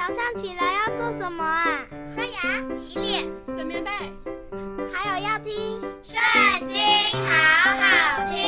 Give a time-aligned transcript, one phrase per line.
[0.00, 1.84] 早上起来要做什么啊？
[2.14, 3.90] 刷牙、洗脸、整棉被，
[4.90, 5.52] 还有要听
[6.02, 6.18] 《圣
[6.66, 6.78] 经》，
[7.28, 8.40] 好好听。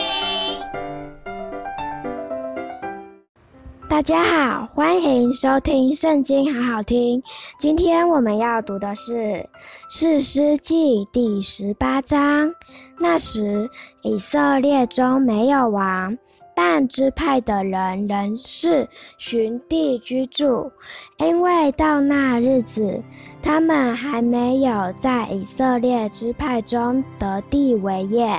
[3.86, 7.22] 大家好，欢迎收听《圣经》，好好听。
[7.58, 9.12] 今天我们要读的是
[9.90, 12.50] 《士师记》第十八章。
[12.98, 13.68] 那时，
[14.00, 16.16] 以色列中没有王。
[16.54, 20.70] 但支派的人仍是寻地居住，
[21.18, 23.02] 因为到那日子，
[23.42, 28.38] 他们还没有在以色列支派中得地为业。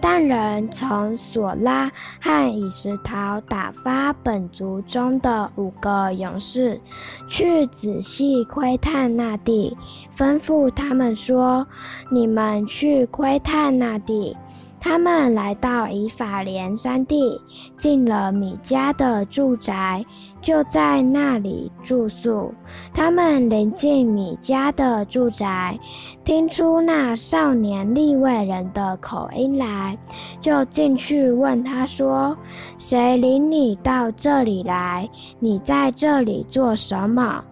[0.00, 6.80] 但人从索拉和以实陶打发本族中的五个勇士，
[7.26, 9.76] 去仔细窥探那地，
[10.16, 11.66] 吩咐他们说
[12.10, 14.36] ：“你们去窥探那地。”
[14.80, 17.40] 他们来到以法莲山地，
[17.76, 20.04] 进了米迦的住宅，
[20.40, 22.54] 就在那里住宿。
[22.92, 25.78] 他们临近米迦的住宅，
[26.24, 29.98] 听出那少年利未人的口音来，
[30.40, 32.36] 就进去问他说
[32.78, 35.08] ：“谁领你到这里来？
[35.40, 37.44] 你在这里做什么？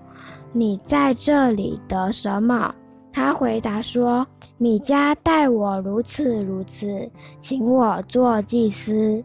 [0.53, 2.73] 你在这里得什么？”
[3.17, 4.27] 他回答说
[4.59, 9.25] ：“米迦待我如此如此，请我做祭司。”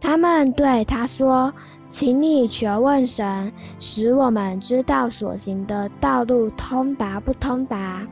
[0.00, 1.52] 他们对他说
[1.88, 8.06] ：“请你求问神，使我们知道所行的道路通达不通达。”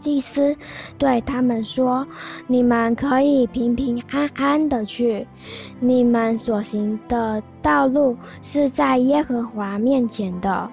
[0.00, 0.56] 祭司
[0.96, 2.06] 对他们说
[2.48, 5.26] ：“你们可以平平安安地去，
[5.78, 10.66] 你们所行的道路是在耶和华面前的。”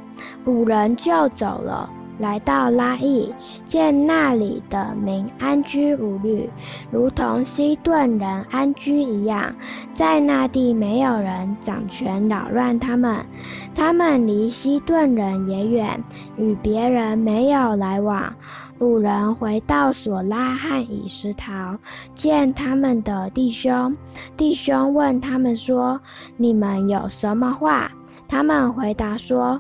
[0.47, 1.89] 五人就走了。
[2.19, 3.33] 来到拉邑，
[3.65, 6.49] 见那里的民安居无虑，
[6.91, 9.55] 如同西顿人安居一样。
[9.93, 13.25] 在那地没有人掌权扰乱他们，
[13.73, 16.03] 他们离西顿人也远，
[16.37, 18.33] 与别人没有来往。
[18.79, 21.77] 五人回到索拉和以实陶，
[22.15, 23.95] 见他们的弟兄，
[24.37, 25.99] 弟兄问他们说
[26.37, 27.91] ：“你们有什么话？”
[28.27, 29.59] 他们回答说。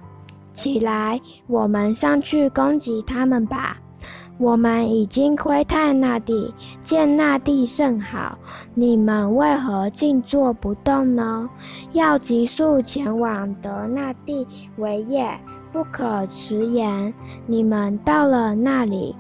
[0.53, 3.77] 起来，我们上去攻击他们吧！
[4.37, 8.37] 我们已经窥探那地，见那地甚好。
[8.73, 11.49] 你们为何静坐不动呢？
[11.91, 15.29] 要急速前往得那地为业，
[15.73, 17.13] 不可迟延。
[17.47, 19.13] 你们到了那里，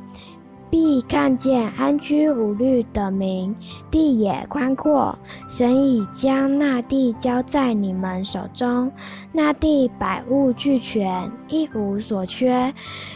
[0.69, 3.55] 必看见安居无虑的民，
[3.89, 5.17] 地也宽阔。
[5.47, 8.91] 神已将那地交在你们手中，
[9.31, 12.73] 那地百物俱全，一无所缺。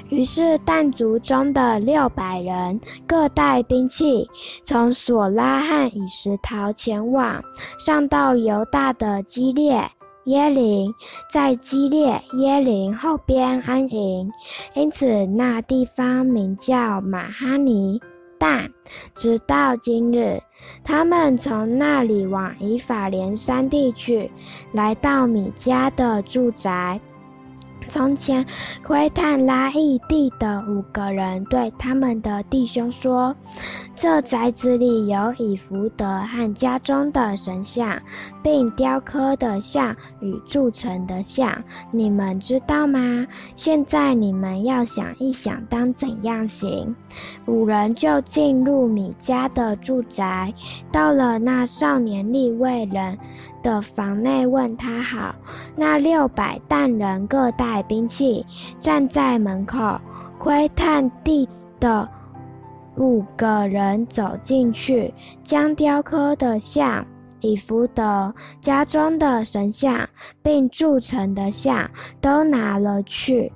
[0.10, 4.28] 于是但族中的六百人各带兵器，
[4.64, 7.42] 从索拉和以石陶前往，
[7.78, 9.90] 上到犹大的基列。
[10.26, 10.94] 耶林
[11.32, 14.32] 在激烈耶林后边安营，
[14.74, 18.02] 因此那地方名叫马哈尼
[18.40, 18.70] 但，
[19.16, 20.42] 直到今日。
[20.84, 24.32] 他们从那里往以法莲山地去，
[24.72, 27.00] 来到米迦的住宅。
[27.94, 28.44] 从前
[28.84, 33.36] 窥探拉亿地的五个人对他们的弟兄说
[33.94, 38.02] ：“这宅子里有以福德和家中的神像，
[38.42, 43.28] 并雕刻的像与铸成的像，你们知道吗？
[43.56, 46.96] 现在你们要想一想，当怎样行？”
[47.46, 50.52] 五人就进入米迦的住宅，
[50.92, 53.16] 到了那少年立位人
[53.64, 55.34] 的房内问他好，
[55.76, 58.46] 那六百担人各带兵器，
[58.80, 60.00] 站在门口
[60.38, 62.08] 窥探地的
[62.98, 65.12] 五个人走进去，
[65.44, 67.04] 将雕刻的像、
[67.42, 68.32] 李福德
[68.62, 70.08] 家中的神像，
[70.44, 71.90] 并铸成的像
[72.22, 73.52] 都拿了去。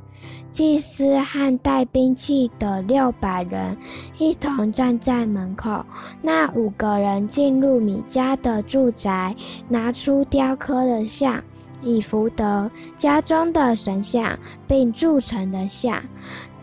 [0.57, 3.77] 祭司和带兵器的六百人
[4.17, 5.85] 一同站在门口。
[6.19, 9.35] 那五个人进入米迦的住宅，
[9.69, 11.39] 拿出雕刻的像、
[11.83, 14.35] 以福德家中的神像，
[14.67, 16.01] 并铸成的像。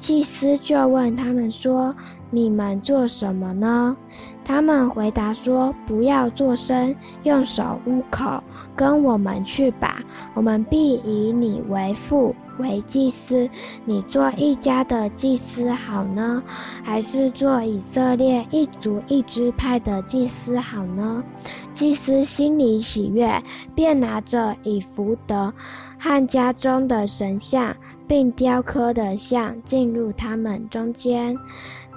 [0.04, 1.96] 祭司就问他们说
[2.28, 3.96] ：“你们做什么呢？”
[4.44, 8.44] 他们回答说：“不要作声，用手捂口，
[8.76, 10.02] 跟我们去吧。
[10.34, 13.50] 我们必以你为父。”为祭司，
[13.84, 16.40] 你做一家的祭司好呢，
[16.84, 21.24] 还是做以色列一族一支派的祭司好呢？
[21.72, 23.42] 祭司心里喜悦，
[23.74, 25.52] 便拿着以弗得
[25.98, 27.74] 和家中的神像，
[28.06, 31.38] 并雕刻的像进入他们中间，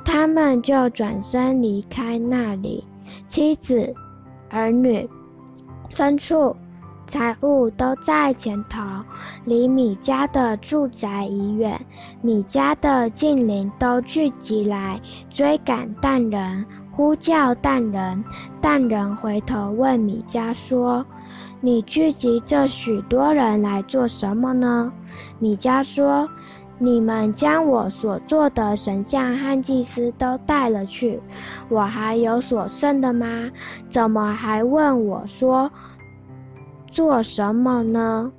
[0.05, 2.85] 他们就转身离开那里，
[3.25, 3.93] 妻子、
[4.49, 5.09] 儿女、
[5.93, 6.55] 牲畜。
[7.09, 8.81] 财物都在前头，
[9.45, 11.79] 离米家的住宅已远。
[12.21, 18.21] 米家的近邻都聚集来追赶但人，呼叫但人。
[18.59, 21.05] 但人回头问米迦说
[21.61, 24.91] ：“你聚集这许多人来做什么呢？”
[25.39, 26.29] 米迦说。
[26.79, 31.19] 你们将我所做的神像和祭司都带了去，
[31.69, 33.49] 我还有所剩的吗？
[33.89, 35.71] 怎么还问我说
[36.91, 38.31] 做什么呢？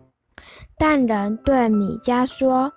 [0.78, 2.72] 但人对米迦说。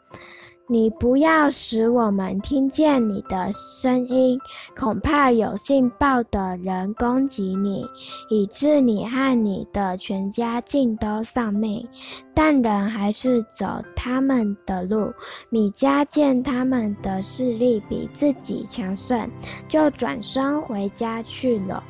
[0.68, 4.40] 你不要使我们听见你的声音，
[4.74, 7.86] 恐怕有信报的人攻击你，
[8.30, 11.86] 以致你和你的全家尽都丧命。
[12.34, 15.12] 但人还是走他们的路。
[15.50, 19.30] 米迦见他们的势力比自己强盛，
[19.68, 21.84] 就转身回家去了。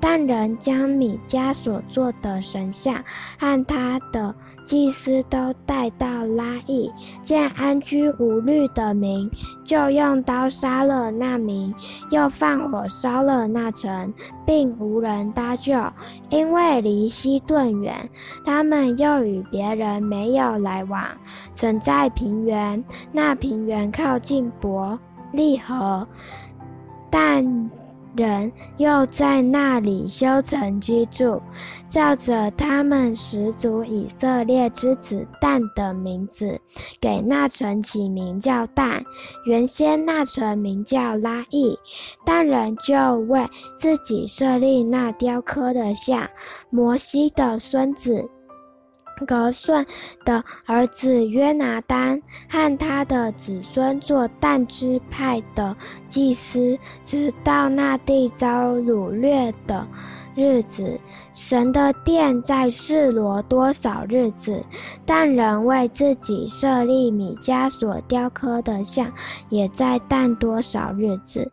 [0.00, 3.04] 但人将米迦所做的神像
[3.38, 6.90] 和他的祭司都带到拉亿，
[7.22, 9.30] 见安居无虑的民，
[9.64, 11.74] 就用刀杀了那民，
[12.10, 14.12] 又放火烧了那城，
[14.46, 15.78] 并无人搭救，
[16.30, 18.08] 因为离西顿远。
[18.44, 21.04] 他们又与别人没有来往，
[21.54, 22.82] 城在平原，
[23.12, 24.98] 那平原靠近伯
[25.32, 26.06] 利河，
[27.10, 27.70] 但。
[28.16, 31.40] 人又在那里修城居住，
[31.88, 36.60] 照着他们始祖以色列之子但的名字，
[37.00, 39.02] 给那城起名叫但。
[39.46, 41.78] 原先那城名叫拉亿，
[42.24, 46.28] 但人就为自己设立那雕刻的像。
[46.68, 48.28] 摩西的孙子。
[49.26, 49.84] 格顺
[50.24, 55.76] 的儿子约拿单和他的子孙做但支派的
[56.08, 59.86] 祭司，直到那地遭掳掠的
[60.34, 60.98] 日子。
[61.32, 64.62] 神的殿在示罗多少日子？
[65.06, 69.10] 但人为自己设立米迦所雕刻的像，
[69.48, 71.50] 也在但多少日子？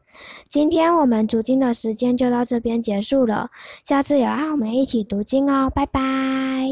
[0.49, 3.49] 今天我们读经的时间就到这边结束了，
[3.83, 6.65] 下次也要和我们一起读经哦，拜拜。